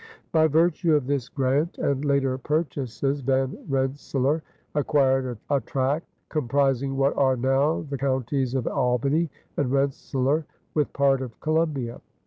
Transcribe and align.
By 0.31 0.47
virtue 0.47 0.95
of 0.95 1.05
this 1.05 1.29
grant 1.29 1.77
and 1.77 2.03
later 2.03 2.35
purchases 2.39 3.21
Van 3.21 3.55
Rensselaer 3.69 4.41
acquired 4.73 5.37
a 5.47 5.61
tract 5.61 6.07
comprising 6.27 6.97
what 6.97 7.15
are 7.15 7.37
now 7.37 7.85
the 7.87 7.99
counties 7.99 8.55
of 8.55 8.65
Albany 8.65 9.29
and 9.57 9.71
Rensselaer 9.71 10.47
with 10.73 10.91
part 10.91 11.21
of 11.21 11.39
Columbia. 11.39 12.01